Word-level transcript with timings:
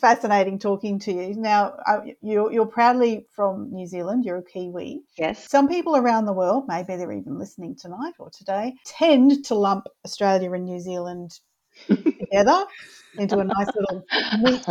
fascinating 0.00 0.58
talking 0.58 0.98
to 1.00 1.12
you. 1.12 1.34
Now, 1.34 1.74
uh, 1.86 2.00
you're, 2.22 2.52
you're 2.52 2.66
proudly 2.66 3.26
from 3.30 3.70
New 3.72 3.86
Zealand. 3.86 4.24
You're 4.24 4.38
a 4.38 4.42
Kiwi. 4.42 5.02
Yes. 5.16 5.48
Some 5.48 5.68
people 5.68 5.96
around 5.96 6.24
the 6.24 6.32
world, 6.32 6.64
maybe 6.66 6.96
they're 6.96 7.12
even 7.12 7.38
listening 7.38 7.76
tonight 7.76 8.14
or 8.18 8.30
today, 8.30 8.74
tend 8.84 9.44
to 9.46 9.54
lump 9.54 9.86
Australia 10.04 10.52
and 10.52 10.64
New 10.64 10.80
Zealand 10.80 11.38
together 11.86 12.64
into 13.18 13.38
a 13.38 13.44
nice 13.44 13.68
little 13.74 14.04
neat, 14.40 14.66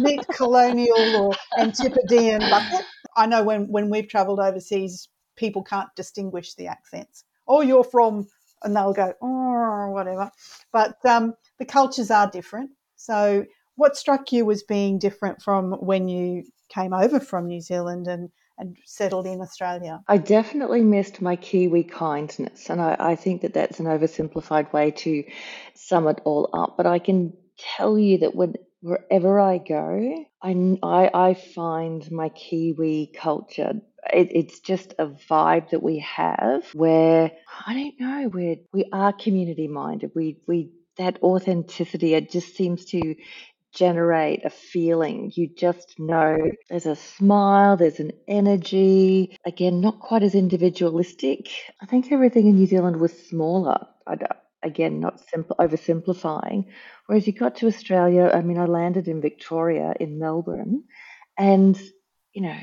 neat 0.00 0.26
colonial 0.28 1.16
or 1.16 1.34
antipodean 1.58 2.40
bucket. 2.40 2.84
I 3.16 3.26
know 3.26 3.42
when, 3.42 3.68
when 3.68 3.90
we've 3.90 4.08
travelled 4.08 4.40
overseas, 4.40 5.08
people 5.36 5.62
can't 5.62 5.88
distinguish 5.96 6.54
the 6.54 6.68
accents. 6.68 7.24
Oh, 7.48 7.62
you're 7.62 7.84
from, 7.84 8.26
and 8.62 8.74
they'll 8.74 8.92
go, 8.92 9.12
oh, 9.22 9.90
whatever. 9.90 10.30
But 10.72 10.96
um, 11.04 11.34
the 11.58 11.64
cultures 11.64 12.10
are 12.10 12.30
different. 12.30 12.70
So, 12.96 13.44
what 13.76 13.96
struck 13.96 14.32
you 14.32 14.50
as 14.50 14.62
being 14.62 14.98
different 14.98 15.42
from 15.42 15.72
when 15.72 16.08
you 16.08 16.44
came 16.68 16.92
over 16.92 17.20
from 17.20 17.46
New 17.46 17.60
Zealand 17.60 18.06
and, 18.08 18.30
and 18.58 18.76
settled 18.84 19.26
in 19.26 19.40
Australia? 19.40 20.00
I 20.08 20.18
definitely 20.18 20.82
missed 20.82 21.22
my 21.22 21.36
Kiwi 21.36 21.84
kindness. 21.84 22.70
And 22.70 22.80
I, 22.80 22.96
I 22.98 23.16
think 23.16 23.42
that 23.42 23.54
that's 23.54 23.78
an 23.78 23.86
oversimplified 23.86 24.72
way 24.72 24.90
to 24.92 25.24
sum 25.74 26.08
it 26.08 26.20
all 26.24 26.50
up. 26.52 26.76
But 26.76 26.86
I 26.86 26.98
can 26.98 27.32
tell 27.58 27.98
you 27.98 28.18
that 28.18 28.34
when 28.34 28.54
wherever 28.80 29.40
I 29.40 29.58
go, 29.58 30.24
I, 30.42 30.78
I, 30.82 31.10
I 31.12 31.34
find 31.34 32.10
my 32.10 32.28
Kiwi 32.30 33.12
culture. 33.14 33.72
It, 34.12 34.28
it's 34.30 34.60
just 34.60 34.94
a 34.98 35.06
vibe 35.06 35.70
that 35.70 35.82
we 35.82 35.98
have 35.98 36.64
where 36.74 37.32
I 37.66 37.74
don't 37.74 38.00
know 38.00 38.28
where 38.28 38.56
we 38.72 38.84
are 38.92 39.12
community 39.12 39.66
minded. 39.66 40.12
We 40.14 40.38
we 40.46 40.70
that 40.96 41.22
authenticity. 41.22 42.14
It 42.14 42.30
just 42.30 42.56
seems 42.56 42.84
to 42.86 43.16
generate 43.76 44.44
a 44.44 44.50
feeling. 44.50 45.30
You 45.34 45.48
just 45.48 45.94
know 45.98 46.36
there's 46.68 46.86
a 46.86 46.96
smile, 46.96 47.76
there's 47.76 48.00
an 48.00 48.12
energy. 48.26 49.38
Again, 49.44 49.80
not 49.80 50.00
quite 50.00 50.22
as 50.22 50.34
individualistic. 50.34 51.48
I 51.80 51.86
think 51.86 52.10
everything 52.10 52.48
in 52.48 52.56
New 52.56 52.66
Zealand 52.66 52.98
was 52.98 53.12
smaller. 53.28 53.86
Again, 54.62 54.98
not 54.98 55.20
simple, 55.28 55.54
oversimplifying. 55.60 56.64
Whereas 57.06 57.26
you 57.26 57.32
got 57.32 57.56
to 57.56 57.66
Australia, 57.66 58.30
I 58.32 58.40
mean, 58.40 58.58
I 58.58 58.64
landed 58.64 59.06
in 59.06 59.20
Victoria, 59.20 59.94
in 60.00 60.18
Melbourne, 60.18 60.84
and, 61.38 61.80
you 62.32 62.42
know, 62.42 62.58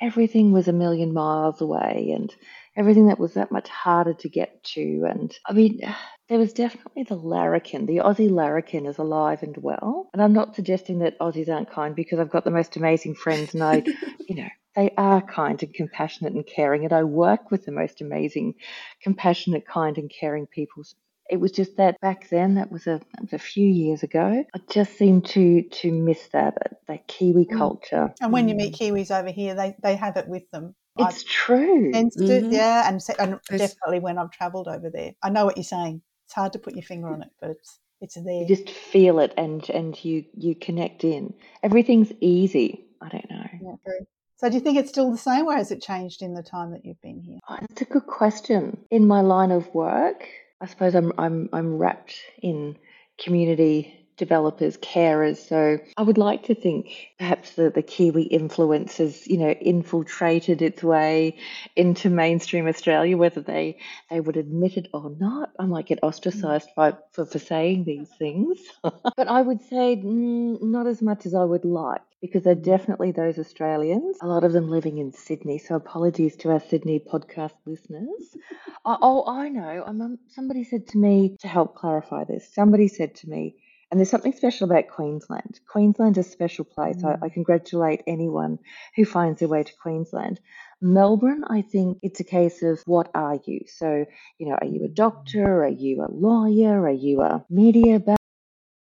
everything 0.00 0.52
was 0.52 0.68
a 0.68 0.72
million 0.72 1.12
miles 1.12 1.60
away 1.60 2.12
and 2.14 2.34
everything 2.76 3.08
that 3.08 3.18
was 3.18 3.34
that 3.34 3.50
much 3.50 3.68
harder 3.68 4.14
to 4.14 4.28
get 4.28 4.62
to. 4.62 5.06
And 5.08 5.36
I 5.46 5.52
mean, 5.52 5.80
there 6.28 6.38
was 6.38 6.52
definitely 6.52 7.04
the 7.04 7.16
larrikin. 7.16 7.86
The 7.86 7.98
Aussie 7.98 8.30
larrikin 8.30 8.86
is 8.86 8.98
alive 8.98 9.42
and 9.42 9.56
well. 9.56 10.10
And 10.12 10.22
I'm 10.22 10.32
not 10.32 10.54
suggesting 10.54 11.00
that 11.00 11.18
Aussies 11.18 11.48
aren't 11.48 11.70
kind 11.70 11.94
because 11.94 12.18
I've 12.18 12.30
got 12.30 12.44
the 12.44 12.50
most 12.50 12.76
amazing 12.76 13.14
friends 13.14 13.54
and 13.54 13.62
I, 13.62 13.84
you 14.28 14.36
know, 14.36 14.48
they 14.74 14.92
are 14.98 15.22
kind 15.22 15.62
and 15.62 15.72
compassionate 15.72 16.34
and 16.34 16.46
caring. 16.46 16.84
And 16.84 16.92
I 16.92 17.04
work 17.04 17.50
with 17.50 17.64
the 17.64 17.72
most 17.72 18.00
amazing, 18.00 18.54
compassionate, 19.02 19.66
kind, 19.66 19.96
and 19.96 20.10
caring 20.10 20.46
people 20.46 20.84
it 21.28 21.40
was 21.40 21.52
just 21.52 21.76
that 21.76 22.00
back 22.00 22.28
then, 22.30 22.54
that 22.54 22.70
was 22.70 22.86
a, 22.86 23.00
that 23.12 23.22
was 23.22 23.32
a 23.32 23.38
few 23.38 23.68
years 23.68 24.02
ago. 24.02 24.44
I 24.54 24.60
just 24.70 24.96
seem 24.96 25.22
to 25.22 25.62
to 25.62 25.92
miss 25.92 26.28
that 26.28 26.54
that 26.88 27.08
Kiwi 27.08 27.46
mm. 27.46 27.56
culture. 27.56 28.12
And 28.20 28.32
when 28.32 28.48
you 28.48 28.54
meet 28.54 28.74
mm. 28.74 28.78
Kiwis 28.78 29.10
over 29.10 29.30
here, 29.30 29.54
they 29.54 29.74
they 29.82 29.96
have 29.96 30.16
it 30.16 30.28
with 30.28 30.48
them. 30.50 30.74
It's 30.98 31.22
I've 31.22 31.24
true. 31.24 31.92
mm-hmm. 31.92 32.52
yeah, 32.52 32.88
and, 32.88 33.00
and 33.18 33.40
definitely 33.48 34.00
when 34.00 34.18
I've 34.18 34.30
travelled 34.30 34.68
over 34.68 34.90
there, 34.90 35.12
I 35.22 35.30
know 35.30 35.44
what 35.44 35.56
you're 35.56 35.64
saying. 35.64 36.02
It's 36.26 36.34
hard 36.34 36.52
to 36.54 36.58
put 36.58 36.74
your 36.74 36.82
finger 36.82 37.08
on 37.08 37.22
it, 37.22 37.28
but 37.40 37.50
it's 37.50 37.78
it's 38.00 38.14
there. 38.14 38.42
You 38.42 38.46
just 38.46 38.70
feel 38.70 39.18
it, 39.18 39.32
and 39.36 39.68
and 39.70 40.02
you 40.04 40.24
you 40.34 40.54
connect 40.54 41.04
in. 41.04 41.34
Everything's 41.62 42.12
easy. 42.20 42.84
I 43.00 43.08
don't 43.08 43.30
know. 43.30 43.46
Yeah, 43.60 43.74
true. 43.84 44.06
So 44.38 44.48
do 44.48 44.54
you 44.54 44.60
think 44.60 44.78
it's 44.78 44.90
still 44.90 45.10
the 45.10 45.18
same, 45.18 45.46
or 45.46 45.54
has 45.54 45.70
it 45.70 45.82
changed 45.82 46.22
in 46.22 46.34
the 46.34 46.42
time 46.42 46.72
that 46.72 46.84
you've 46.84 47.00
been 47.00 47.20
here? 47.20 47.38
Oh, 47.48 47.56
that's 47.60 47.82
a 47.82 47.86
good 47.86 48.06
question. 48.06 48.76
In 48.90 49.06
my 49.06 49.22
line 49.22 49.50
of 49.50 49.72
work, 49.74 50.28
I 50.60 50.66
suppose 50.66 50.94
I'm 50.94 51.12
I'm 51.18 51.48
I'm 51.52 51.78
wrapped 51.78 52.14
in 52.42 52.76
community 53.18 53.95
developers, 54.16 54.76
carers. 54.78 55.36
So 55.36 55.78
I 55.96 56.02
would 56.02 56.18
like 56.18 56.44
to 56.44 56.54
think 56.54 56.90
perhaps 57.18 57.52
the, 57.52 57.70
the 57.70 57.82
Kiwi 57.82 58.22
influence 58.22 58.96
has, 58.96 59.26
you 59.26 59.38
know, 59.38 59.50
infiltrated 59.50 60.62
its 60.62 60.82
way 60.82 61.38
into 61.74 62.10
mainstream 62.10 62.66
Australia, 62.66 63.16
whether 63.16 63.40
they, 63.40 63.78
they 64.10 64.20
would 64.20 64.36
admit 64.36 64.76
it 64.76 64.88
or 64.92 65.10
not. 65.18 65.52
I 65.58 65.66
might 65.66 65.86
get 65.86 66.00
ostracized 66.02 66.70
by, 66.76 66.94
for, 67.12 67.26
for 67.26 67.38
saying 67.38 67.84
these 67.84 68.08
things. 68.18 68.58
but 68.82 69.28
I 69.28 69.42
would 69.42 69.62
say 69.62 69.96
mm, 69.96 70.62
not 70.62 70.86
as 70.86 71.02
much 71.02 71.26
as 71.26 71.34
I 71.34 71.44
would 71.44 71.64
like 71.64 72.00
because 72.22 72.42
they're 72.42 72.54
definitely 72.54 73.12
those 73.12 73.38
Australians, 73.38 74.16
a 74.22 74.26
lot 74.26 74.42
of 74.42 74.52
them 74.52 74.70
living 74.70 74.98
in 74.98 75.12
Sydney. 75.12 75.58
So 75.58 75.74
apologies 75.74 76.36
to 76.36 76.50
our 76.50 76.60
Sydney 76.60 76.98
podcast 76.98 77.52
listeners. 77.66 78.36
oh, 78.84 78.98
oh, 79.00 79.24
I 79.30 79.48
know. 79.50 79.84
I'm, 79.86 80.18
somebody 80.28 80.64
said 80.64 80.88
to 80.88 80.98
me, 80.98 81.36
to 81.40 81.48
help 81.48 81.74
clarify 81.74 82.24
this, 82.24 82.52
somebody 82.52 82.88
said 82.88 83.14
to 83.16 83.28
me, 83.28 83.56
and 83.90 84.00
there's 84.00 84.10
something 84.10 84.32
special 84.32 84.68
about 84.68 84.88
Queensland. 84.88 85.60
Queensland 85.68 86.18
is 86.18 86.26
a 86.26 86.30
special 86.30 86.64
place. 86.64 86.96
Mm. 86.96 87.18
I, 87.22 87.26
I 87.26 87.28
congratulate 87.28 88.02
anyone 88.06 88.58
who 88.96 89.04
finds 89.04 89.38
their 89.38 89.48
way 89.48 89.62
to 89.62 89.72
Queensland. 89.80 90.40
Melbourne, 90.80 91.44
I 91.48 91.62
think 91.62 91.98
it's 92.02 92.20
a 92.20 92.24
case 92.24 92.62
of 92.62 92.82
what 92.84 93.10
are 93.14 93.38
you? 93.44 93.60
So, 93.66 94.04
you 94.38 94.48
know, 94.48 94.58
are 94.60 94.66
you 94.66 94.84
a 94.84 94.88
doctor? 94.88 95.64
Are 95.64 95.68
you 95.68 96.02
a 96.02 96.10
lawyer? 96.10 96.82
Are 96.82 96.90
you 96.90 97.22
a 97.22 97.44
media 97.48 98.00
back? 98.00 98.16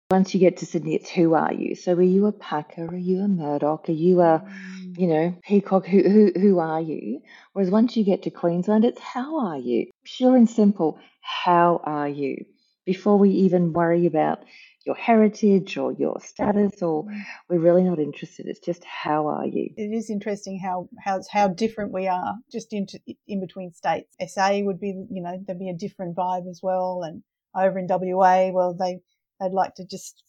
Once 0.09 0.33
you 0.33 0.39
get 0.39 0.57
to 0.57 0.65
Sydney, 0.65 0.95
it's 0.95 1.09
who 1.09 1.33
are 1.33 1.53
you? 1.53 1.75
So, 1.75 1.93
are 1.93 2.01
you 2.01 2.25
a 2.25 2.31
Packer? 2.31 2.85
Are 2.85 2.97
you 2.97 3.21
a 3.21 3.27
Murdoch? 3.27 3.89
Are 3.89 3.93
you 3.93 4.21
a, 4.21 4.43
mm. 4.43 4.97
you 4.97 5.07
know, 5.07 5.35
Peacock? 5.43 5.85
Who, 5.85 6.01
who, 6.01 6.31
who 6.35 6.59
are 6.59 6.81
you? 6.81 7.21
Whereas 7.53 7.69
once 7.69 7.95
you 7.95 8.03
get 8.03 8.23
to 8.23 8.31
Queensland, 8.31 8.83
it's 8.83 8.99
how 8.99 9.39
are 9.39 9.57
you? 9.57 9.91
Pure 10.03 10.37
and 10.37 10.49
simple, 10.49 10.99
how 11.21 11.81
are 11.83 12.09
you? 12.09 12.45
Before 12.87 13.17
we 13.19 13.29
even 13.31 13.73
worry 13.73 14.05
about 14.05 14.45
your 14.87 14.95
heritage 14.95 15.77
or 15.77 15.91
your 15.91 16.21
status 16.21 16.81
or 16.81 17.03
mm. 17.03 17.21
we're 17.49 17.59
really 17.59 17.83
not 17.83 17.99
interested 17.99 18.45
it's 18.47 18.61
just 18.61 18.81
how 18.85 19.27
are 19.27 19.45
you 19.45 19.69
it 19.75 19.93
is 19.93 20.09
interesting 20.09 20.57
how 20.57 20.87
how 21.03 21.19
how 21.29 21.49
different 21.49 21.91
we 21.91 22.07
are 22.07 22.35
just 22.49 22.71
in, 22.71 22.87
in 23.27 23.41
between 23.41 23.73
states 23.73 24.15
sa 24.29 24.57
would 24.59 24.79
be 24.79 24.95
you 25.11 25.21
know 25.21 25.37
there'd 25.45 25.59
be 25.59 25.69
a 25.69 25.73
different 25.73 26.15
vibe 26.15 26.49
as 26.49 26.61
well 26.63 27.03
and 27.03 27.21
over 27.53 27.77
in 27.77 27.87
wa 27.89 28.49
well 28.51 28.73
they 28.73 28.97
they'd 29.41 29.51
like 29.51 29.75
to 29.75 29.85
just 29.85 30.23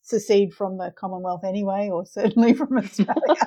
secede 0.00 0.54
from 0.54 0.78
the 0.78 0.90
commonwealth 0.98 1.44
anyway 1.44 1.90
or 1.92 2.06
certainly 2.18 2.54
from 2.54 2.78
australia 2.78 3.46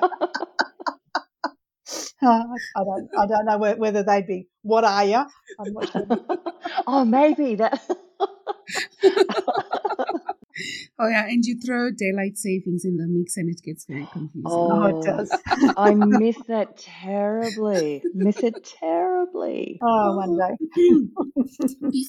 Uh, 2.22 2.44
I 2.76 2.84
don't. 2.84 3.08
I 3.18 3.26
don't 3.26 3.46
know 3.46 3.58
whether 3.76 4.02
they'd 4.02 4.26
be. 4.26 4.46
What 4.60 4.84
are 4.84 5.04
you? 5.04 5.24
Sure. 5.90 6.04
oh, 6.86 7.04
maybe 7.04 7.54
that. 7.54 7.80
Oh 10.98 11.08
yeah, 11.08 11.26
and 11.26 11.44
you 11.44 11.58
throw 11.58 11.90
daylight 11.90 12.36
savings 12.36 12.84
in 12.84 12.96
the 12.96 13.06
mix, 13.08 13.36
and 13.36 13.48
it 13.48 13.60
gets 13.62 13.84
very 13.86 14.06
confusing. 14.12 14.42
Oh, 14.46 14.82
oh 14.82 14.98
it 14.98 15.04
does. 15.04 15.36
I 15.76 15.94
miss 15.94 16.36
that 16.48 16.76
terribly. 16.78 18.02
Miss 18.14 18.42
it 18.42 18.64
terribly. 18.80 19.78
Oh, 19.82 20.16
one 20.16 20.38
day. 20.38 20.56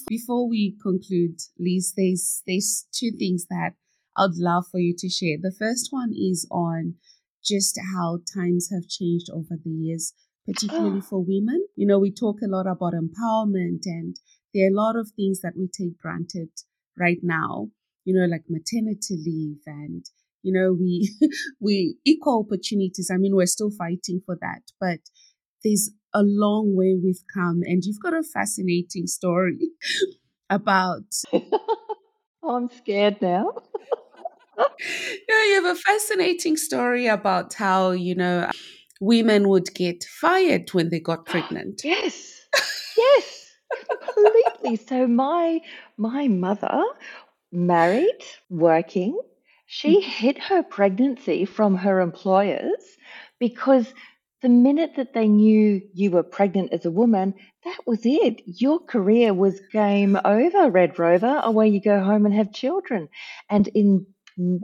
Before 0.08 0.50
we 0.50 0.76
conclude, 0.82 1.40
Liz, 1.60 1.94
there's 1.96 2.44
there's 2.46 2.88
two 2.94 3.12
things 3.18 3.46
that 3.50 3.74
I'd 4.18 4.36
love 4.36 4.66
for 4.72 4.80
you 4.80 4.94
to 4.98 5.10
share. 5.10 5.38
The 5.42 5.56
first 5.58 5.88
one 5.92 6.12
is 6.14 6.48
on 6.52 6.96
just 7.44 7.80
how 7.94 8.20
times 8.36 8.70
have 8.72 8.88
changed 8.88 9.30
over 9.34 9.58
the 9.64 9.70
years, 9.70 10.14
particularly 10.46 11.02
for 11.10 11.24
women. 11.26 11.66
You 11.76 11.88
know, 11.88 12.00
we 12.00 12.12
talk 12.12 12.38
a 12.44 12.48
lot 12.48 12.68
about 12.68 12.94
empowerment, 12.94 13.86
and 13.86 14.16
there 14.54 14.68
are 14.68 14.72
a 14.72 14.76
lot 14.76 14.96
of 14.96 15.12
things 15.16 15.42
that 15.42 15.54
we 15.58 15.68
take 15.68 15.98
granted 16.00 16.50
right 16.98 17.20
now, 17.22 17.70
you 18.06 18.14
know, 18.14 18.26
like 18.26 18.44
maternity 18.50 19.18
leave 19.24 19.62
and 19.66 20.06
you 20.44 20.52
know 20.52 20.74
we 20.74 21.14
we 21.60 21.98
equal 22.04 22.44
opportunities 22.44 23.12
i 23.14 23.18
mean 23.18 23.36
we're 23.36 23.46
still 23.46 23.70
fighting 23.70 24.20
for 24.26 24.36
that 24.42 24.62
but 24.80 24.98
there's 25.64 25.92
a 26.16 26.24
long 26.24 26.76
way 26.76 26.96
we've 26.96 27.24
come 27.32 27.62
and 27.64 27.84
you've 27.86 28.00
got 28.02 28.12
a 28.12 28.24
fascinating 28.24 29.06
story 29.06 29.70
about 30.50 31.04
oh, 31.32 31.78
i'm 32.44 32.70
scared 32.70 33.22
now 33.22 33.54
no, 35.30 35.38
you 35.44 35.64
have 35.64 35.76
a 35.76 35.80
fascinating 35.80 36.58
story 36.58 37.08
about 37.08 37.54
how, 37.54 37.92
you 37.92 38.16
know, 38.16 38.50
women 39.00 39.48
would 39.50 39.74
get 39.74 40.04
fired 40.04 40.70
when 40.72 40.90
they 40.90 41.00
got 41.00 41.26
pregnant. 41.26 41.82
Yes. 41.84 42.46
Yes. 42.98 43.41
So 44.88 45.08
my 45.08 45.62
my 45.98 46.28
mother 46.28 46.84
married, 47.52 48.24
working, 48.50 49.20
she 49.66 50.02
mm-hmm. 50.02 50.10
hid 50.10 50.38
her 50.38 50.64
pregnancy 50.64 51.46
from 51.46 51.76
her 51.78 52.00
employers 52.02 52.98
because 53.40 53.94
the 54.42 54.50
minute 54.50 54.96
that 54.96 55.14
they 55.14 55.28
knew 55.28 55.82
you 55.94 56.12
were 56.12 56.24
pregnant 56.24 56.74
as 56.74 56.86
a 56.86 56.92
woman, 56.92 57.34
that 57.64 57.78
was 57.86 58.02
it. 58.04 58.42
Your 58.46 58.80
career 58.80 59.34
was 59.34 59.62
game 59.72 60.18
over, 60.26 60.70
Red 60.70 60.98
Rover. 60.98 61.40
Away 61.44 61.70
you 61.70 61.80
go 61.80 62.04
home 62.04 62.26
and 62.26 62.34
have 62.36 62.52
children. 62.52 63.08
And 63.50 63.68
in 63.70 64.06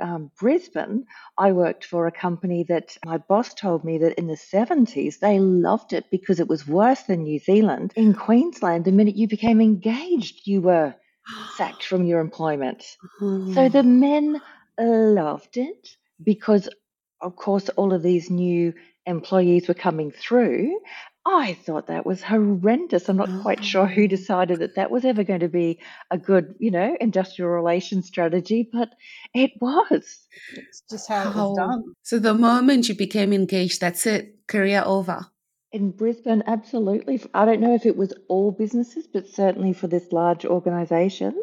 um, 0.01 0.31
Brisbane, 0.39 1.05
I 1.37 1.51
worked 1.51 1.85
for 1.85 2.07
a 2.07 2.11
company 2.11 2.65
that 2.69 2.97
my 3.05 3.17
boss 3.17 3.53
told 3.53 3.83
me 3.83 3.97
that 3.99 4.17
in 4.17 4.27
the 4.27 4.35
70s 4.35 5.19
they 5.19 5.39
loved 5.39 5.93
it 5.93 6.05
because 6.11 6.39
it 6.39 6.47
was 6.47 6.67
worse 6.67 7.01
than 7.03 7.23
New 7.23 7.39
Zealand. 7.39 7.93
In 7.95 8.13
Queensland, 8.13 8.85
the 8.85 8.91
minute 8.91 9.15
you 9.15 9.27
became 9.27 9.61
engaged, 9.61 10.47
you 10.47 10.61
were 10.61 10.95
sacked 11.57 11.83
from 11.83 12.05
your 12.05 12.19
employment. 12.19 12.83
So 13.19 13.69
the 13.69 13.83
men 13.83 14.41
loved 14.79 15.57
it 15.57 15.89
because, 16.23 16.69
of 17.21 17.35
course, 17.35 17.69
all 17.69 17.93
of 17.93 18.03
these 18.03 18.29
new 18.29 18.73
employees 19.05 19.67
were 19.67 19.73
coming 19.73 20.11
through. 20.11 20.79
I 21.29 21.56
thought 21.56 21.88
that 21.88 22.06
was 22.06 22.24
horrendous. 22.24 23.09
I'm 23.09 23.18
not 23.18 23.41
quite 23.41 23.63
sure 23.63 23.85
who 23.85 24.06
oh. 24.06 24.07
decided 24.07 24.59
that 24.59 24.75
that 24.75 24.91
was 24.91 25.03
ever 25.03 25.25
going 25.25 25.41
to 25.41 25.50
be 25.50 25.79
a 26.09 26.18
good, 26.18 26.56
you 26.57 26.71
know, 26.71 26.95
industrial 27.01 27.51
relations 27.51 28.07
strategy, 28.07 28.69
but 28.71 28.95
it 29.33 29.51
was. 29.59 30.25
It's 30.56 30.83
just 30.89 31.09
how 31.09 31.29
it 31.29 31.35
was 31.35 31.57
done. 31.57 31.83
So 32.03 32.18
the 32.18 32.33
moment 32.33 32.88
you 32.88 32.95
became 32.95 33.33
engaged, 33.33 33.81
that's 33.81 34.06
it, 34.06 34.47
career 34.47 34.83
over. 34.85 35.25
In 35.74 35.91
Brisbane, 35.91 36.44
absolutely. 36.47 37.21
I 37.33 37.44
don't 37.44 37.59
know 37.59 37.75
if 37.75 37.85
it 37.85 37.97
was 37.97 38.13
all 38.29 38.53
businesses, 38.53 39.06
but 39.06 39.27
certainly 39.27 39.74
for 39.74 39.88
this 39.88 40.13
large 40.13 40.45
organisation, 40.45 41.35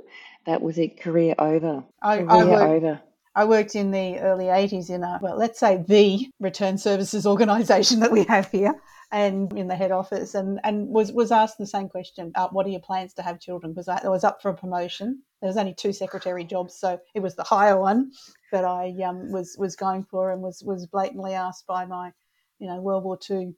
that 0.47 0.63
was 0.63 0.79
it. 0.79 0.99
Career 0.99 1.35
over. 1.39 1.85
I, 2.03 2.19
career 2.19 2.31
I 2.31 2.45
worked, 2.45 2.73
over. 2.73 3.01
I 3.35 3.45
worked 3.45 3.75
in 3.75 3.91
the 3.91 4.19
early 4.21 4.47
80s 4.47 4.89
in 4.89 5.03
a, 5.05 5.19
well, 5.21 5.37
let's 5.37 5.61
say 5.61 5.85
the 5.87 6.27
return 6.41 6.79
services 6.79 7.27
organisation 7.35 8.01
that 8.01 8.13
we 8.13 8.25
have 8.25 8.51
here 8.51 8.81
and 9.15 9.57
in 9.57 9.69
the 9.69 9.77
head 9.77 9.93
office 9.93 10.35
and, 10.35 10.59
and 10.65 10.89
was, 10.89 11.13
was 11.13 11.31
asked 11.31 11.57
the 11.57 11.67
same 11.67 11.89
question 11.89 12.33
uh, 12.35 12.49
what 12.49 12.67
are 12.67 12.71
your 12.71 12.81
plans 12.81 13.15
to 13.15 13.23
have 13.23 13.39
children? 13.39 13.73
Because 13.73 13.89
I, 13.89 14.01
I 14.05 14.09
was 14.09 14.25
up 14.25 14.43
for 14.43 14.51
a 14.51 14.57
promotion. 14.57 15.23
There 15.41 15.47
was 15.47 15.57
only 15.57 15.73
two 15.73 15.93
secretary 15.93 16.45
jobs 16.45 16.75
so 16.75 16.99
it 17.15 17.21
was 17.21 17.37
the 17.37 17.45
higher 17.45 17.79
one 17.79 18.11
that 18.51 18.65
i 18.65 18.93
um, 19.07 19.31
was 19.31 19.57
was 19.57 19.77
going 19.77 20.03
for 20.05 20.33
and 20.33 20.43
was 20.43 20.63
was 20.67 20.87
blatantly 20.87 21.35
asked 21.35 21.67
by 21.67 21.85
my 21.87 22.13
you 22.59 22.67
know 22.67 22.81
world 22.81 23.05
war 23.05 23.19
ii 23.31 23.53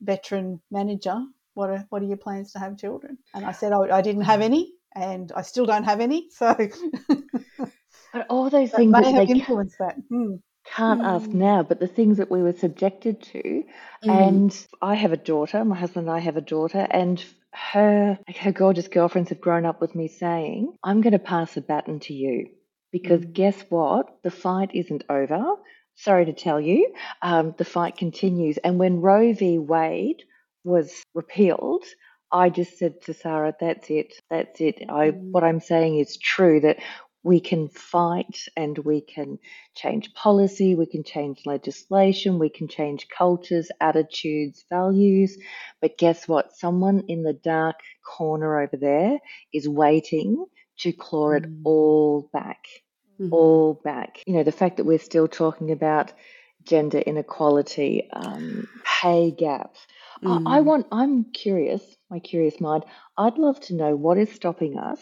veteran 0.00 0.60
manager 0.70 1.18
what 1.54 1.70
are 1.70 1.84
what 1.90 2.02
are 2.02 2.06
your 2.06 2.16
plans 2.16 2.52
to 2.52 2.58
have 2.58 2.76
children? 2.76 3.16
And 3.32 3.44
i 3.44 3.52
said 3.52 3.72
oh, 3.72 3.88
i 3.90 4.02
didn't 4.02 4.22
have 4.22 4.40
any 4.40 4.72
and 4.94 5.30
i 5.36 5.42
still 5.42 5.66
don't 5.66 5.84
have 5.84 6.00
any. 6.00 6.30
So 6.30 6.56
But 8.12 8.26
all 8.30 8.48
those 8.50 8.70
things 8.70 8.90
may 8.90 9.02
that 9.02 9.14
have 9.14 9.26
they 9.26 9.32
influenced 9.34 9.78
that. 9.78 9.96
Hmm. 10.08 10.36
Can't 10.74 11.00
ask 11.04 11.30
Mm. 11.30 11.34
now, 11.34 11.62
but 11.62 11.80
the 11.80 11.86
things 11.86 12.18
that 12.18 12.30
we 12.30 12.42
were 12.42 12.52
subjected 12.52 13.22
to. 13.22 13.64
Mm. 14.04 14.10
And 14.10 14.66
I 14.82 14.94
have 14.94 15.12
a 15.12 15.16
daughter, 15.16 15.64
my 15.64 15.76
husband 15.76 16.08
and 16.08 16.16
I 16.16 16.20
have 16.20 16.36
a 16.36 16.40
daughter, 16.40 16.86
and 16.90 17.22
her 17.52 18.18
her 18.36 18.52
gorgeous 18.52 18.88
girlfriends 18.88 19.30
have 19.30 19.40
grown 19.40 19.64
up 19.64 19.80
with 19.80 19.94
me 19.94 20.08
saying, 20.08 20.74
I'm 20.84 21.00
going 21.00 21.12
to 21.12 21.18
pass 21.18 21.54
the 21.54 21.60
baton 21.62 22.00
to 22.00 22.14
you. 22.14 22.48
Because 22.92 23.22
Mm. 23.24 23.32
guess 23.32 23.64
what? 23.68 24.22
The 24.22 24.30
fight 24.30 24.70
isn't 24.74 25.04
over. 25.08 25.44
Sorry 25.96 26.26
to 26.26 26.32
tell 26.32 26.60
you, 26.60 26.94
um, 27.22 27.54
the 27.58 27.64
fight 27.64 27.96
continues. 27.96 28.58
And 28.58 28.78
when 28.78 29.00
Roe 29.00 29.32
v. 29.32 29.58
Wade 29.58 30.22
was 30.64 31.02
repealed, 31.14 31.84
I 32.32 32.50
just 32.50 32.78
said 32.78 33.00
to 33.02 33.14
Sarah, 33.14 33.54
"That's 33.58 33.88
it. 33.90 34.12
That's 34.30 34.60
it. 34.60 34.82
I 34.88 35.12
Mm. 35.12 35.30
what 35.32 35.44
I'm 35.44 35.60
saying 35.60 35.98
is 35.98 36.16
true. 36.18 36.60
That 36.60 36.78
we 37.26 37.40
can 37.40 37.68
fight 37.68 38.38
and 38.56 38.78
we 38.78 39.00
can 39.00 39.36
change 39.74 40.14
policy, 40.14 40.76
we 40.76 40.86
can 40.86 41.02
change 41.02 41.42
legislation, 41.44 42.38
we 42.38 42.48
can 42.48 42.68
change 42.68 43.08
cultures, 43.08 43.68
attitudes, 43.80 44.64
values. 44.70 45.36
But 45.80 45.98
guess 45.98 46.28
what? 46.28 46.56
Someone 46.56 47.02
in 47.08 47.24
the 47.24 47.32
dark 47.32 47.80
corner 48.16 48.60
over 48.60 48.76
there 48.76 49.18
is 49.52 49.68
waiting 49.68 50.46
to 50.78 50.92
claw 50.92 51.32
it 51.32 51.46
Mm. 51.46 51.62
all 51.64 52.30
back, 52.32 52.62
Mhm. 53.20 53.30
all 53.32 53.74
back. 53.74 54.22
You 54.24 54.34
know, 54.34 54.44
the 54.44 54.52
fact 54.52 54.76
that 54.76 54.84
we're 54.84 54.98
still 55.00 55.26
talking 55.26 55.72
about 55.72 56.12
gender 56.62 56.98
inequality, 56.98 58.08
um, 58.12 58.68
pay 59.02 59.32
gaps. 59.32 59.84
I, 60.24 60.38
I 60.46 60.60
Mm. 60.60 60.64
want, 60.64 60.86
I'm 60.92 61.24
curious, 61.32 61.82
my 62.08 62.20
curious 62.20 62.60
mind, 62.60 62.84
I'd 63.18 63.38
love 63.38 63.58
to 63.62 63.74
know 63.74 63.96
what 63.96 64.16
is 64.18 64.30
stopping 64.30 64.78
us 64.78 65.00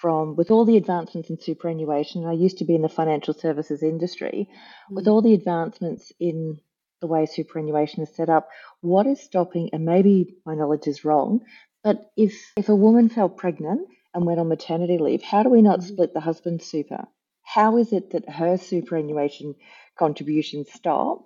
from, 0.00 0.36
with 0.36 0.50
all 0.50 0.64
the 0.64 0.76
advancements 0.76 1.30
in 1.30 1.38
superannuation, 1.40 2.26
I 2.26 2.32
used 2.32 2.58
to 2.58 2.64
be 2.64 2.74
in 2.74 2.82
the 2.82 2.88
financial 2.88 3.34
services 3.34 3.82
industry, 3.82 4.48
with 4.90 5.06
Mm. 5.06 5.08
all 5.08 5.22
the 5.22 5.34
advancements 5.34 6.12
in 6.20 6.58
the 7.00 7.06
way 7.06 7.26
superannuation 7.26 8.02
is 8.02 8.14
set 8.14 8.30
up, 8.30 8.48
what 8.82 9.06
is 9.06 9.20
stopping, 9.20 9.70
and 9.72 9.84
maybe 9.84 10.36
my 10.46 10.54
knowledge 10.54 10.86
is 10.88 11.04
wrong, 11.04 11.40
but 11.84 12.10
if, 12.16 12.34
if 12.56 12.68
a 12.68 12.76
woman 12.76 13.08
fell 13.08 13.28
pregnant 13.28 13.88
and 14.14 14.26
went 14.26 14.40
on 14.40 14.48
maternity 14.48 14.98
leave, 14.98 15.22
how 15.22 15.42
do 15.42 15.50
we 15.50 15.62
not 15.62 15.80
Mhm. 15.80 15.84
split 15.84 16.14
the 16.14 16.20
husband's 16.20 16.66
super? 16.66 17.06
How 17.42 17.78
is 17.78 17.92
it 17.92 18.10
that 18.12 18.28
her 18.28 18.56
superannuation 18.58 19.54
contributions 19.98 20.72
stop 20.72 21.24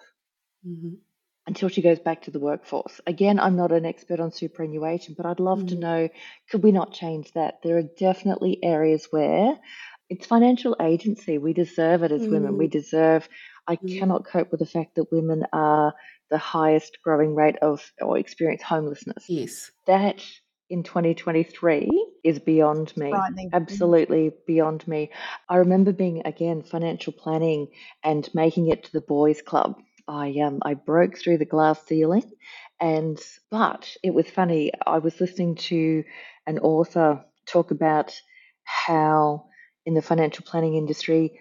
Mhm. 0.66 0.98
Until 1.46 1.68
she 1.68 1.82
goes 1.82 1.98
back 1.98 2.22
to 2.22 2.30
the 2.30 2.38
workforce. 2.40 3.00
Again, 3.06 3.38
I'm 3.38 3.56
not 3.56 3.72
an 3.72 3.84
expert 3.84 4.20
on 4.20 4.32
superannuation, 4.32 5.14
but 5.16 5.26
I'd 5.26 5.40
love 5.40 5.66
to 5.66 5.74
Mhm. 5.74 5.78
know 5.80 6.08
could 6.50 6.62
we 6.62 6.72
not 6.72 6.92
change 6.92 7.32
that? 7.32 7.60
There 7.62 7.76
are 7.76 7.82
definitely 7.98 8.62
areas 8.62 9.08
where 9.10 9.58
it's 10.08 10.26
financial 10.26 10.76
agency. 10.80 11.38
We 11.38 11.52
deserve 11.52 12.02
it 12.02 12.12
as 12.12 12.28
women. 12.28 12.56
We 12.58 12.66
Mm. 12.66 12.70
deserve, 12.72 13.28
I 13.66 13.76
Mm. 13.76 13.98
cannot 13.98 14.24
cope 14.24 14.50
with 14.50 14.60
the 14.60 14.66
fact 14.66 14.94
that 14.96 15.12
women 15.12 15.44
are 15.52 15.94
the 16.30 16.38
highest 16.38 16.98
growing 17.02 17.34
rate 17.34 17.56
of 17.62 17.92
or 18.00 18.18
experience 18.18 18.62
homelessness. 18.62 19.24
Yes. 19.28 19.70
That 19.86 20.24
in 20.70 20.82
2023 20.82 21.90
is 22.24 22.38
beyond 22.38 22.96
me. 22.96 23.10
Mhm. 23.12 23.48
Absolutely 23.52 24.32
beyond 24.46 24.86
me. 24.88 25.10
I 25.48 25.56
remember 25.56 25.92
being 25.92 26.22
again 26.26 26.62
financial 26.62 27.12
planning 27.12 27.68
and 28.02 28.28
making 28.34 28.68
it 28.68 28.84
to 28.84 28.92
the 28.92 29.02
boys 29.02 29.42
club. 29.42 29.80
I 30.08 30.34
um 30.44 30.60
I 30.62 30.74
broke 30.74 31.18
through 31.18 31.38
the 31.38 31.44
glass 31.44 31.80
ceiling 31.86 32.30
and 32.80 33.18
but 33.50 33.96
it 34.02 34.12
was 34.12 34.28
funny. 34.28 34.72
I 34.86 34.98
was 34.98 35.20
listening 35.20 35.56
to 35.56 36.04
an 36.46 36.58
author 36.58 37.24
talk 37.46 37.70
about 37.70 38.14
how 38.64 39.46
in 39.86 39.94
the 39.94 40.02
financial 40.02 40.44
planning 40.44 40.76
industry 40.76 41.40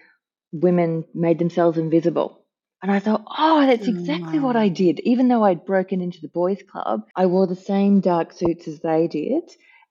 women 0.52 1.04
made 1.14 1.38
themselves 1.38 1.78
invisible. 1.78 2.44
And 2.82 2.92
I 2.92 3.00
thought, 3.00 3.24
oh, 3.26 3.66
that's 3.66 3.88
exactly 3.88 4.38
what. 4.38 4.56
I 4.56 4.68
did. 4.68 5.00
Even 5.00 5.28
though 5.28 5.42
I'd 5.42 5.64
broken 5.64 6.00
into 6.02 6.20
the 6.20 6.28
boys' 6.28 6.62
club, 6.70 7.02
I 7.16 7.26
wore 7.26 7.46
the 7.46 7.56
same 7.56 8.00
dark 8.00 8.32
suits 8.32 8.68
as 8.68 8.80
they 8.80 9.08
did. 9.08 9.44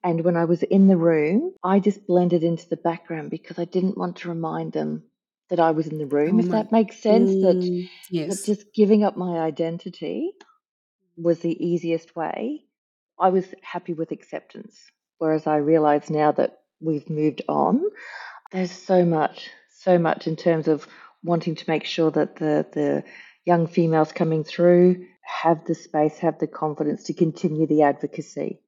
And 0.04 0.24
when 0.24 0.38
I 0.38 0.46
was 0.46 0.62
in 0.64 0.88
the 0.88 0.98
room, 0.98 1.54
I 1.64 1.80
just 1.80 2.06
blended 2.06 2.44
into 2.44 2.70
the 2.70 2.78
background 2.78 3.32
because 3.32 3.58
I 3.58 3.66
didn't 3.66 3.98
want 3.98 4.18
to 4.18 4.30
remind 4.30 4.74
them 4.74 5.04
that 5.50 5.60
I 5.60 5.72
was 5.72 5.88
in 5.88 5.98
the 5.98 6.06
room, 6.06 6.38
Oh 6.38 6.40
if 6.40 6.48
my. 6.50 6.58
that 6.64 6.72
makes 6.72 6.98
sense. 7.00 7.32
That, 7.42 7.58
Mm. 7.58 7.88
that 7.88 7.90
Yes. 8.12 8.46
just 8.46 8.74
giving 8.74 9.04
up 9.04 9.18
my 9.18 9.40
identity 9.40 10.32
was 11.18 11.40
the 11.40 11.66
easiest 11.66 12.16
way. 12.16 12.66
I 13.20 13.30
was 13.30 13.46
happy 13.62 13.94
with 13.94 14.12
acceptance. 14.12 14.80
Whereas 15.20 15.48
I 15.48 15.58
realize 15.58 16.10
now 16.10 16.32
that 16.34 16.60
we've 16.82 17.10
moved 17.10 17.44
on, 17.48 17.82
there's 18.52 18.72
so 18.72 19.06
much, 19.06 19.50
so 19.70 19.98
much 20.00 20.28
in 20.28 20.36
terms 20.36 20.68
of 20.68 20.88
wanting 21.24 21.56
to 21.56 21.66
make 21.70 21.86
sure 21.86 22.12
that 22.12 22.36
the, 22.38 22.66
the 22.74 23.04
young 23.46 23.68
females 23.68 24.12
coming 24.12 24.44
through 24.44 25.06
have 25.22 25.66
the 25.66 25.76
space, 25.76 26.18
have 26.20 26.40
the 26.40 26.48
confidence 26.48 27.04
to 27.06 27.14
continue 27.14 27.68
the 27.68 27.84
advocacy. 27.84 28.60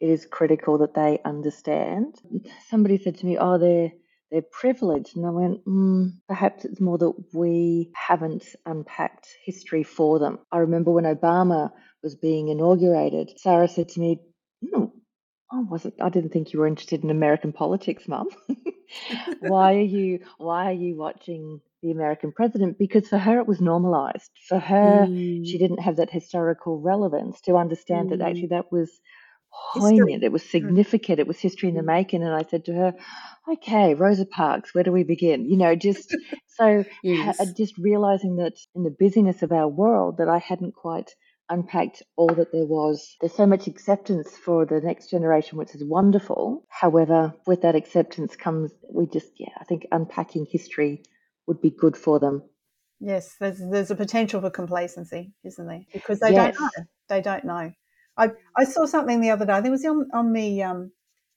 It 0.00 0.10
is 0.10 0.26
critical 0.26 0.78
that 0.78 0.94
they 0.94 1.20
understand. 1.24 2.16
Somebody 2.68 2.98
said 2.98 3.18
to 3.18 3.26
me, 3.26 3.38
"Oh, 3.38 3.58
they're 3.58 3.92
they're 4.30 4.42
privileged," 4.42 5.16
and 5.16 5.26
I 5.26 5.30
went, 5.30 5.64
mm, 5.66 6.12
"Perhaps 6.28 6.64
it's 6.64 6.80
more 6.80 6.98
that 6.98 7.12
we 7.34 7.92
haven't 7.94 8.44
unpacked 8.66 9.28
history 9.44 9.82
for 9.84 10.18
them." 10.18 10.38
I 10.52 10.58
remember 10.58 10.92
when 10.92 11.04
Obama 11.04 11.72
was 12.02 12.16
being 12.16 12.48
inaugurated, 12.48 13.32
Sarah 13.38 13.68
said 13.68 13.90
to 13.90 14.00
me, 14.00 14.20
"Hmm, 14.62 14.86
I 15.52 15.60
wasn't. 15.62 15.94
I 16.00 16.10
didn't 16.10 16.30
think 16.32 16.52
you 16.52 16.60
were 16.60 16.66
interested 16.68 17.04
in 17.04 17.10
American 17.10 17.52
politics, 17.52 18.08
Mum. 18.08 18.28
why 19.40 19.74
are 19.74 19.80
you? 19.80 20.20
Why 20.38 20.66
are 20.70 20.72
you 20.74 20.96
watching 20.96 21.60
the 21.82 21.90
American 21.92 22.32
president? 22.32 22.78
Because 22.78 23.08
for 23.08 23.18
her 23.18 23.38
it 23.40 23.46
was 23.48 23.60
normalized. 23.60 24.30
For 24.48 24.58
her, 24.58 25.08
she 25.42 25.58
Mm. 25.58 25.58
didn't 25.58 25.80
have 25.80 25.96
that 25.96 26.10
historical 26.10 26.80
relevance 26.80 27.40
to 27.42 27.56
understand 27.56 28.10
that 28.10 28.20
actually 28.20 28.48
Mm. 28.48 28.50
that 28.50 28.72
was 28.72 29.00
poignant. 29.74 30.22
It 30.24 30.32
was 30.32 30.42
Mm. 30.42 30.50
significant. 30.50 31.18
It 31.20 31.26
was 31.26 31.40
history 31.40 31.68
in 31.68 31.74
the 31.74 31.82
Mm. 31.82 31.86
making. 31.86 32.22
And 32.22 32.34
I 32.34 32.42
said 32.42 32.64
to 32.66 32.74
her, 32.74 32.94
"Okay, 33.48 33.94
Rosa 33.94 34.26
Parks, 34.26 34.74
where 34.74 34.84
do 34.84 34.92
we 34.92 35.04
begin?" 35.04 35.44
You 35.46 35.56
know, 35.56 35.74
just 35.74 36.08
so 36.46 36.84
ha- 37.04 37.44
just 37.56 37.76
realizing 37.78 38.36
that 38.36 38.54
in 38.74 38.84
the 38.84 38.94
busyness 38.98 39.42
of 39.42 39.52
our 39.52 39.68
world, 39.68 40.18
that 40.18 40.28
I 40.28 40.38
hadn't 40.38 40.74
quite 40.74 41.10
unpacked 41.50 42.02
all 42.16 42.28
that 42.34 42.52
there 42.52 42.64
was. 42.66 43.16
There's 43.20 43.34
so 43.34 43.46
much 43.46 43.66
acceptance 43.66 44.34
for 44.36 44.64
the 44.64 44.80
next 44.80 45.10
generation, 45.10 45.58
which 45.58 45.74
is 45.74 45.84
wonderful. 45.84 46.64
However, 46.70 47.34
with 47.46 47.60
that 47.62 47.74
acceptance 47.74 48.34
comes, 48.34 48.72
we 48.90 49.06
just, 49.06 49.28
yeah, 49.38 49.52
I 49.60 49.64
think 49.64 49.86
unpacking 49.92 50.46
history 50.50 51.02
would 51.46 51.60
be 51.60 51.68
good 51.70 51.96
for 51.98 52.18
them. 52.18 52.42
Yes, 53.00 53.36
there's 53.38 53.58
there's 53.58 53.90
a 53.90 53.94
potential 53.96 54.40
for 54.40 54.48
complacency, 54.48 55.34
isn't 55.44 55.66
there? 55.66 55.82
Because 55.92 56.20
they 56.20 56.32
don't 56.32 56.58
know. 56.58 56.70
They 57.08 57.20
don't 57.20 57.44
know. 57.44 57.72
I 58.16 58.30
I 58.56 58.64
saw 58.64 58.86
something 58.86 59.20
the 59.20 59.30
other 59.30 59.46
day. 59.46 59.52
I 59.52 59.56
think 59.56 59.68
it 59.68 59.70
was 59.70 59.84
on 59.84 60.08
on 60.12 60.32
the 60.32 60.62
um, 60.62 60.92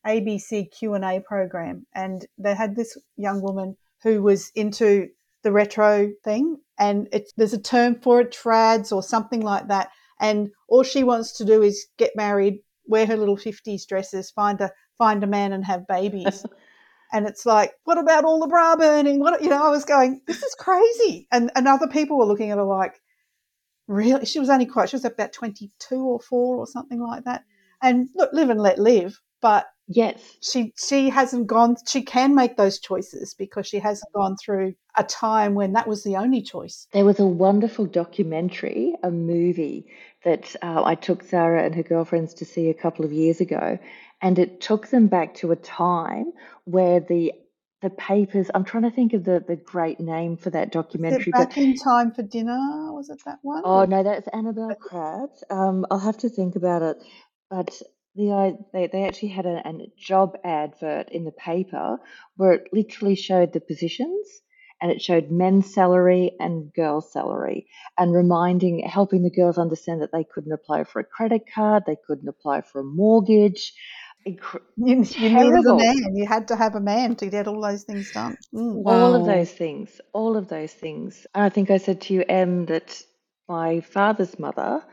ABC 0.06 0.72
Q 0.72 0.94
and 0.94 1.04
A 1.04 1.20
program, 1.20 1.86
and 1.94 2.26
they 2.38 2.56
had 2.56 2.76
this 2.76 2.98
young 3.16 3.42
woman 3.42 3.78
who 4.04 4.22
was 4.22 4.52
into 4.56 5.10
the 5.44 5.52
retro 5.52 6.12
thing, 6.24 6.58
and 6.80 7.08
it's 7.12 7.34
there's 7.38 7.54
a 7.54 7.62
term 7.62 8.00
for 8.02 8.22
it, 8.22 8.32
trads 8.32 8.92
or 8.92 9.04
something 9.04 9.42
like 9.42 9.68
that. 9.68 9.90
And 10.20 10.50
all 10.68 10.84
she 10.84 11.04
wants 11.04 11.34
to 11.38 11.46
do 11.46 11.62
is 11.62 11.88
get 11.98 12.16
married, 12.16 12.60
wear 12.86 13.06
her 13.06 13.18
little 13.18 13.38
fifties 13.38 13.86
dresses, 13.86 14.32
find 14.32 14.60
a 14.62 14.72
find 14.98 15.24
a 15.24 15.28
man, 15.28 15.54
and 15.54 15.66
have 15.66 15.88
babies. 15.88 16.46
and 17.14 17.28
it's 17.28 17.46
like, 17.46 17.74
what 17.84 17.98
about 17.98 18.26
all 18.26 18.40
the 18.40 18.48
bra 18.48 18.76
burning? 18.76 19.20
What 19.20 19.42
you 19.42 19.50
know? 19.50 19.66
I 19.66 19.70
was 19.70 19.86
going, 19.86 20.22
this 20.28 20.44
is 20.44 20.56
crazy, 20.56 21.28
and 21.32 21.52
and 21.56 21.68
other 21.68 21.88
people 21.88 22.18
were 22.18 22.26
looking 22.26 22.52
at 22.52 22.58
her 22.58 22.64
like, 22.64 23.00
really? 23.88 24.26
She 24.26 24.40
was 24.40 24.50
only 24.50 24.66
quite, 24.66 24.90
she 24.90 24.96
was 24.96 25.06
about 25.06 25.34
twenty 25.34 25.72
two 25.80 26.02
or 26.02 26.20
four 26.20 26.58
or 26.58 26.68
something 26.68 27.00
like 27.00 27.24
that. 27.26 27.44
And 27.82 28.10
look, 28.16 28.32
live 28.34 28.50
and 28.50 28.62
let 28.62 28.80
live, 28.80 29.20
but 29.42 29.68
Yes. 29.90 30.38
she 30.42 30.74
she 30.78 31.10
hasn't 31.10 31.48
gone 31.48 31.78
she 31.88 32.02
can 32.02 32.36
make 32.36 32.58
those 32.58 32.78
choices 32.78 33.34
because 33.34 33.66
she 33.68 33.80
hasn't 33.80 34.12
gone 34.14 34.36
through 34.36 34.74
a 34.98 35.04
time 35.06 35.56
when 35.56 35.72
that 35.74 35.88
was 35.88 36.04
the 36.04 36.18
only 36.18 36.42
choice 36.42 36.88
There 36.92 37.06
was 37.06 37.22
a 37.22 37.26
wonderful 37.26 37.86
documentary, 37.86 38.96
a 39.02 39.12
movie 39.12 39.86
that 40.26 40.54
uh, 40.62 40.84
I 40.84 40.96
took 40.96 41.24
Sarah 41.24 41.64
and 41.64 41.74
her 41.74 41.84
girlfriends 41.84 42.34
to 42.36 42.46
see 42.46 42.70
a 42.70 42.74
couple 42.74 43.06
of 43.06 43.14
years 43.14 43.40
ago, 43.40 43.80
and 44.22 44.38
it 44.38 44.60
took 44.60 44.88
them 44.88 45.08
back 45.08 45.36
to 45.36 45.54
a 45.54 45.56
time 45.56 46.34
where 46.66 47.00
the 47.00 47.32
the 47.82 47.90
papers. 47.92 48.50
I'm 48.54 48.64
trying 48.64 48.84
to 48.84 48.92
think 48.92 49.14
of 49.14 49.24
the 49.24 49.44
the 49.48 49.56
great 49.56 50.00
name 50.00 50.38
for 50.38 50.50
that 50.50 50.72
documentary, 50.72 51.20
it 51.32 51.32
but 51.32 51.50
back 51.50 51.58
in 51.58 51.76
time 51.76 52.12
for 52.12 52.24
dinner 52.24 52.92
was 52.94 53.10
it 53.10 53.20
that 53.26 53.40
one 53.44 53.64
oh 53.66 53.86
no, 53.86 54.04
that's 54.04 54.28
Annabel 54.30 54.76
Crabb's. 54.76 55.44
Um, 55.50 55.86
I'll 55.92 56.00
have 56.00 56.18
to 56.20 56.30
think 56.30 56.56
about 56.56 56.82
it, 56.82 56.98
but. 57.50 57.82
The, 58.16 58.32
I- 58.32 58.58
they, 58.74 58.88
they 58.88 59.04
actually 59.04 59.28
had 59.28 59.46
a, 59.46 59.62
a 59.64 59.92
job 59.96 60.38
advert 60.44 61.10
in 61.12 61.24
the 61.24 61.32
paper 61.32 62.00
where 62.36 62.54
it 62.54 62.64
literally 62.74 63.14
showed 63.16 63.54
the 63.54 63.60
positions 63.62 64.28
and 64.82 64.92
it 64.92 65.02
showed 65.02 65.32
men's 65.32 65.74
salary 65.74 66.32
and 66.40 66.72
girls' 66.74 67.12
salary 67.12 67.68
and 67.98 68.14
reminding, 68.14 68.80
helping 68.88 69.24
the 69.24 69.30
girls 69.30 69.58
understand 69.58 70.02
that 70.02 70.12
they 70.12 70.24
couldn't 70.24 70.52
apply 70.52 70.84
for 70.84 71.00
a 71.00 71.04
credit 71.04 71.44
card, 71.54 71.84
they 71.86 71.98
couldn't 72.08 72.28
apply 72.28 72.62
for 72.62 72.82
a 72.82 72.84
mortgage. 72.84 73.74
Incre- 74.26 74.62
you, 74.76 75.04
you 75.04 75.30
needed 75.30 75.66
a 75.66 75.76
man 75.76 76.16
you 76.16 76.26
had 76.28 76.48
to 76.50 76.56
have 76.56 76.76
a 76.76 76.80
man 76.80 77.16
to 77.16 77.28
get 77.28 77.48
all 77.48 77.62
those 77.62 77.84
things 77.84 78.12
done 78.12 78.36
Mm. 78.54 78.84
All 78.86 79.14
of 79.14 79.26
those 79.26 79.52
things, 79.52 80.02
all 80.14 80.38
of 80.38 80.48
those 80.48 80.74
things. 80.74 81.28
I 81.36 81.50
think 81.50 81.70
I 81.70 81.78
said 81.78 82.02
to 82.02 82.14
you, 82.14 82.24
Em, 82.28 82.66
that 82.68 83.02
my 83.48 83.82
father's 83.82 84.40
mother 84.40 84.84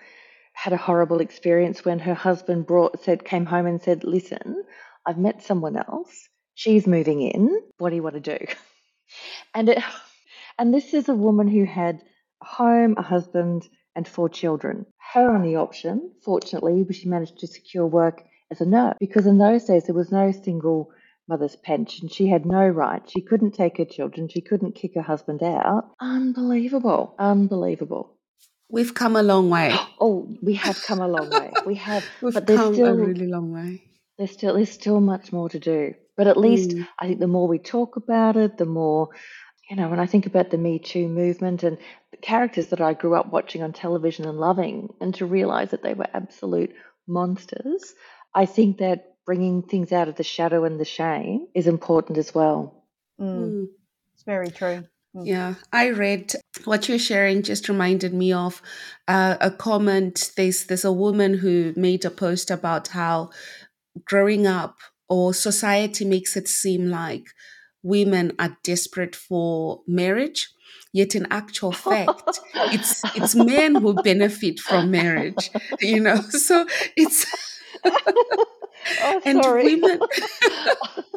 had 0.52 0.72
a 0.72 0.76
horrible 0.76 1.20
experience 1.20 1.84
when 1.84 1.98
her 2.00 2.14
husband 2.14 2.66
brought 2.66 3.02
said 3.02 3.24
came 3.24 3.46
home 3.46 3.66
and 3.66 3.80
said, 3.82 4.04
"Listen, 4.04 4.64
I've 5.06 5.18
met 5.18 5.42
someone 5.42 5.76
else. 5.76 6.28
She's 6.54 6.86
moving 6.86 7.22
in. 7.22 7.60
What 7.78 7.90
do 7.90 7.96
you 7.96 8.02
want 8.02 8.22
to 8.22 8.38
do?" 8.38 8.44
And 9.54 9.68
it, 9.68 9.82
and 10.58 10.74
this 10.74 10.92
is 10.94 11.08
a 11.08 11.14
woman 11.14 11.46
who 11.48 11.64
had 11.64 12.02
a 12.42 12.44
home, 12.44 12.96
a 12.98 13.02
husband, 13.02 13.68
and 13.94 14.06
four 14.06 14.28
children. 14.28 14.86
Her 15.12 15.30
only 15.30 15.54
option, 15.56 16.12
fortunately, 16.24 16.82
was 16.82 16.96
she 16.96 17.08
managed 17.08 17.38
to 17.38 17.46
secure 17.46 17.86
work 17.86 18.24
as 18.54 18.60
a 18.60 18.66
nurse 18.66 18.96
because 19.00 19.26
in 19.26 19.38
those 19.38 19.64
days 19.64 19.84
there 19.84 19.94
was 19.94 20.10
no 20.12 20.30
single 20.32 20.90
mother's 21.28 21.56
pension. 21.56 22.08
She 22.08 22.26
had 22.28 22.44
no 22.46 22.66
right. 22.68 23.02
She 23.08 23.22
couldn't 23.22 23.52
take 23.52 23.78
her 23.78 23.84
children. 23.96 24.28
She 24.28 24.40
couldn't 24.42 24.74
kick 24.74 24.92
her 24.94 25.02
husband 25.02 25.42
out. 25.42 25.90
Unbelievable. 26.00 27.14
Unbelievable. 27.18 28.04
We've 28.70 28.94
come 28.94 29.16
a 29.16 29.22
long 29.22 29.50
way. 29.50 29.74
Oh, 30.00 30.28
we 30.42 30.54
have 30.54 30.82
come 30.82 31.00
a 31.00 31.08
long 31.08 31.30
way. 31.30 31.50
We 31.64 31.76
have, 31.76 32.04
We've 32.22 32.34
but 32.34 32.46
there's 32.46 32.60
come 32.60 32.74
a 32.84 32.94
really 32.94 33.26
long 33.26 33.52
way. 33.52 33.82
there's 34.18 34.32
still 34.32 34.54
there's 34.54 34.70
still 34.70 35.00
much 35.00 35.32
more 35.32 35.48
to 35.48 35.58
do. 35.58 35.94
But 36.16 36.26
at 36.26 36.36
least 36.36 36.70
Mm. 36.70 36.86
I 37.00 37.06
think 37.06 37.20
the 37.20 37.26
more 37.36 37.48
we 37.48 37.58
talk 37.58 37.96
about 37.96 38.36
it, 38.36 38.58
the 38.58 38.66
more 38.66 39.08
you 39.70 39.76
know, 39.76 39.88
when 39.88 39.98
I 40.00 40.04
think 40.06 40.26
about 40.26 40.50
the 40.50 40.58
Me 40.58 40.78
Too 40.78 41.08
movement 41.08 41.62
and 41.62 41.78
the 42.10 42.18
characters 42.18 42.66
that 42.66 42.82
I 42.82 42.92
grew 42.92 43.14
up 43.14 43.32
watching 43.32 43.62
on 43.62 43.72
television 43.72 44.26
and 44.28 44.38
loving, 44.38 44.92
and 45.00 45.14
to 45.14 45.24
realize 45.24 45.70
that 45.70 45.82
they 45.82 45.94
were 45.94 46.06
absolute 46.12 46.72
monsters, 47.08 47.94
I 48.34 48.46
think 48.46 48.78
that 48.78 49.14
bringing 49.24 49.62
things 49.62 49.92
out 49.92 50.08
of 50.08 50.16
the 50.16 50.22
shadow 50.22 50.64
and 50.64 50.78
the 50.78 50.84
shame 50.84 51.46
is 51.54 51.66
important 51.66 52.18
as 52.18 52.34
well. 52.34 52.84
Mm. 53.20 53.50
Mm. 53.50 53.66
it's 54.12 54.24
very 54.24 54.50
true 54.50 54.84
Mm. 55.14 55.26
Yeah, 55.26 55.54
I 55.72 55.90
read 55.90 56.32
what 56.64 56.88
you're 56.88 56.98
sharing. 56.98 57.42
Just 57.42 57.68
reminded 57.68 58.12
me 58.12 58.32
of 58.32 58.60
uh, 59.06 59.36
a 59.40 59.50
comment. 59.50 60.32
There's 60.36 60.64
there's 60.64 60.84
a 60.84 60.92
woman 60.92 61.34
who 61.34 61.72
made 61.76 62.04
a 62.04 62.10
post 62.10 62.50
about 62.50 62.88
how 62.88 63.30
growing 64.04 64.46
up 64.46 64.78
or 65.08 65.32
society 65.32 66.04
makes 66.04 66.36
it 66.36 66.48
seem 66.48 66.90
like 66.90 67.26
women 67.82 68.32
are 68.38 68.56
desperate 68.64 69.14
for 69.14 69.82
marriage, 69.86 70.48
yet 70.92 71.14
in 71.14 71.28
actual 71.30 71.70
fact, 71.88 72.40
it's 72.72 73.00
it's 73.14 73.36
men 73.36 73.76
who 73.76 73.94
benefit 73.94 74.58
from 74.58 74.90
marriage. 74.90 75.50
You 75.80 76.00
know, 76.00 76.16
so 76.28 76.66
it's 76.96 77.24
oh, 79.00 79.20
and 79.24 79.46
women 79.62 80.04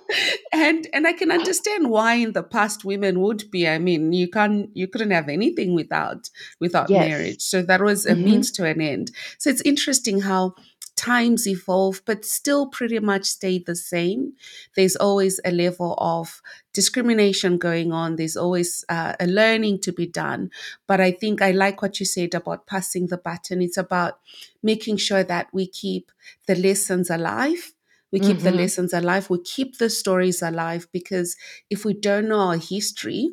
and 0.53 0.87
and 0.93 1.05
I 1.07 1.13
can 1.13 1.31
understand 1.31 1.89
why 1.89 2.15
in 2.15 2.33
the 2.33 2.43
past 2.43 2.85
women 2.85 3.19
would 3.21 3.49
be. 3.51 3.67
I 3.67 3.77
mean, 3.77 4.13
you 4.13 4.29
can't 4.29 4.69
you 4.73 4.87
couldn't 4.87 5.11
have 5.11 5.29
anything 5.29 5.73
without 5.73 6.29
without 6.59 6.89
Yes. 6.89 7.07
marriage. 7.07 7.41
So 7.41 7.61
that 7.63 7.81
was 7.81 8.05
a 8.05 8.15
Mhm. 8.15 8.23
means 8.23 8.51
to 8.53 8.65
an 8.65 8.81
end. 8.81 9.11
So 9.37 9.49
it's 9.49 9.61
interesting 9.61 10.21
how 10.21 10.55
times 10.97 11.47
evolve 11.47 12.01
but 12.05 12.25
still 12.25 12.67
pretty 12.67 12.99
much 12.99 13.25
stay 13.25 13.59
the 13.59 13.75
same. 13.75 14.33
There's 14.75 14.95
always 14.95 15.39
a 15.45 15.51
level 15.51 15.95
of 15.99 16.41
discrimination 16.73 17.57
going 17.57 17.93
on. 17.93 18.15
There's 18.17 18.35
always 18.35 18.83
uh, 18.89 19.13
a 19.19 19.27
learning 19.27 19.79
to 19.81 19.91
be 19.93 20.07
done. 20.07 20.51
But 20.87 20.99
I 20.99 21.11
think 21.11 21.41
I 21.41 21.51
like 21.51 21.81
what 21.81 21.99
you 21.99 22.05
said 22.05 22.33
about 22.33 22.65
passing 22.67 23.07
the 23.07 23.17
baton. 23.17 23.61
It's 23.61 23.77
about 23.77 24.19
making 24.61 24.97
sure 24.97 25.23
that 25.23 25.47
we 25.53 25.67
keep 25.67 26.11
the 26.47 26.55
lessons 26.55 27.09
alive 27.09 27.73
we 28.11 28.19
keep 28.19 28.39
the 28.39 28.51
Mhm. 28.51 28.57
lessons 28.57 28.93
alive. 28.93 29.29
We 29.29 29.39
keep 29.41 29.77
the 29.79 29.89
stories 29.89 30.41
alive 30.41 30.87
because 30.93 31.35
if 31.69 31.83
we 31.83 31.93
don't 31.93 32.29
know 32.29 32.39
our 32.39 32.57
history, 32.57 33.31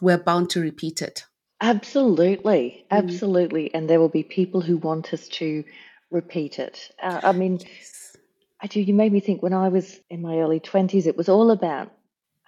we're 0.00 0.18
bound 0.18 0.48
to 0.50 0.60
repeat 0.60 1.02
it. 1.02 1.24
Absolutely, 1.60 2.84
Mm. 2.90 2.98
absolutely. 2.98 3.72
And 3.74 3.88
there 3.88 4.00
will 4.00 4.08
be 4.08 4.22
people 4.22 4.60
who 4.60 4.76
want 4.76 5.12
us 5.12 5.28
to 5.28 5.64
repeat 6.12 6.58
it. 6.58 6.90
Uh, 7.02 7.20
I 7.22 7.32
mean, 7.32 7.58
I 8.60 8.66
do. 8.66 8.80
You 8.80 8.94
made 8.94 9.12
me 9.12 9.20
think 9.20 9.42
when 9.42 9.52
I 9.54 9.68
was 9.68 9.98
in 10.10 10.22
my 10.22 10.38
early 10.38 10.60
20s, 10.60 11.06
it 11.06 11.16
was 11.16 11.28
all 11.28 11.50
about 11.50 11.90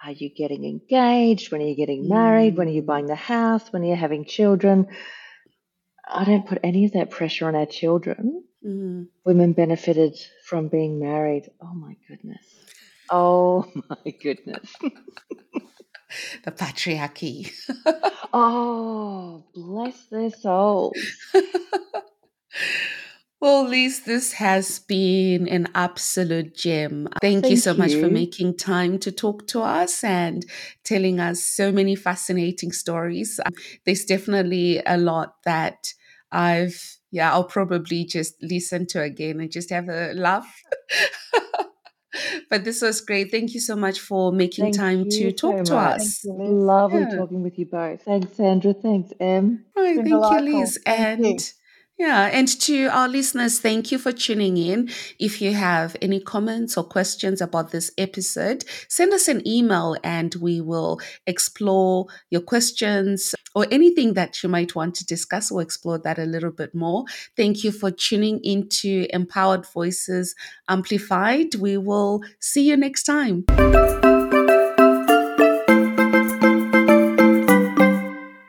are 0.03 0.11
you 0.11 0.29
getting 0.29 0.65
engaged? 0.65 1.51
When 1.51 1.61
are 1.61 1.65
you 1.67 1.75
getting 1.75 2.07
married? 2.07 2.55
When 2.57 2.67
are 2.67 2.71
you 2.71 2.83
Mm. 2.83 2.85
buying 2.85 3.07
the 3.07 3.15
house? 3.15 3.71
When 3.73 3.81
are 3.83 3.87
you 3.87 3.95
having 3.95 4.25
children? 4.25 4.87
I 6.07 6.23
don't 6.25 6.45
put 6.45 6.59
any 6.63 6.85
of 6.85 6.91
that 6.93 7.09
pressure 7.09 7.47
on 7.47 7.55
our 7.55 7.65
children. 7.65 8.43
Mm. 8.63 9.07
Women 9.25 9.53
benefited 9.53 10.15
from 10.45 10.67
being 10.67 10.99
married. 10.99 11.49
Oh 11.59 11.73
my 11.73 11.95
goodness. 12.07 12.45
Oh 13.09 13.65
my 13.89 14.11
goodness. 14.21 14.73
The 16.45 16.51
patriarchy. 16.51 17.51
Oh, 18.37 19.45
bless 19.53 19.97
their 20.07 20.29
souls. 20.29 20.97
Well, 23.41 23.67
Liz, 23.67 24.01
this 24.05 24.33
has 24.33 24.79
been 24.79 25.47
an 25.47 25.67
absolute 25.75 26.55
gem. 26.55 27.09
Thank, 27.21 27.45
you 27.45 27.49
Thank 27.57 27.59
so 27.59 27.73
much 27.73 27.93
for 27.93 28.07
making 28.09 28.57
time 28.57 28.97
to 28.99 29.11
talk 29.11 29.45
to 29.47 29.61
us 29.61 30.03
and 30.03 30.45
telling 30.83 31.19
us 31.19 31.43
so 31.43 31.71
many 31.71 31.95
fascinating 31.95 32.71
stories. 32.71 33.39
Um, 33.45 33.53
There's 33.85 34.05
definitely 34.05 34.81
a 34.85 34.97
lot 34.97 35.35
that 35.43 35.93
I've, 36.31 36.81
yeah, 37.11 37.31
I'll 37.31 37.43
probably 37.43 38.05
just 38.05 38.35
listen 38.41 38.87
to 38.87 39.01
again 39.01 39.41
and 39.41 39.51
just 39.51 39.69
have 39.69 39.89
a 39.89 40.13
laugh. 40.13 40.61
but 42.49 42.63
this 42.63 42.81
was 42.81 43.01
great. 43.01 43.31
Thank 43.31 43.53
you 43.53 43.59
so 43.59 43.75
much 43.75 43.99
for 43.99 44.31
making 44.31 44.65
Thank 44.73 44.75
time 44.77 45.09
to 45.09 45.31
talk 45.33 45.57
so 45.59 45.63
to 45.65 45.75
much. 45.75 45.97
thank 45.97 46.01
us. 46.01 46.23
you 46.23 46.33
Lovely 46.33 47.01
Yeah. 47.01 47.17
talking 47.17 47.43
with 47.43 47.59
you 47.59 47.65
both. 47.65 48.01
Thanks, 48.03 48.35
Sandra. 48.37 48.73
Thanks, 48.73 49.11
Em. 49.19 49.65
Right, 49.75 49.97
thank 49.97 50.07
you. 50.09 50.39
Liz. 50.59 50.79
Thank 50.85 51.19
you. 51.19 51.37
Yeah, 51.97 52.29
and 52.33 52.47
to 52.61 52.87
our 52.87 53.07
listeners, 53.07 53.59
thank 53.59 53.89
you 53.89 53.97
for 53.97 54.11
tuning 54.11 54.57
in. 54.57 54.89
If 55.17 55.41
you 55.41 55.53
have 55.53 55.95
any 56.01 56.19
comments 56.19 56.77
or 56.77 56.83
questions 56.83 57.39
about 57.39 57.71
this 57.71 57.89
episode, 57.97 58.65
send 58.89 59.13
us 59.13 59.29
an 59.29 59.47
email 59.47 59.95
and 60.03 60.35
we 60.35 60.59
will 60.59 60.99
explore 61.25 62.07
your 62.29 62.41
questions 62.41 63.33
or 63.55 63.65
anything 63.71 64.13
that 64.15 64.43
you 64.43 64.49
might 64.49 64.75
want 64.75 64.93
to 64.95 65.05
discuss 65.05 65.49
or 65.51 65.61
explore 65.61 65.97
that 65.99 66.19
a 66.19 66.25
little 66.25 66.51
bit 66.51 66.75
more. 66.75 67.05
Thank 67.37 67.63
you 67.63 67.71
for 67.71 67.91
tuning 67.91 68.41
into 68.43 69.07
Empowered 69.11 69.65
Voices 69.65 70.35
Amplified. 70.67 71.55
We 71.55 71.77
will 71.77 72.21
see 72.41 72.67
you 72.67 72.75
next 72.75 73.03
time. 73.03 73.45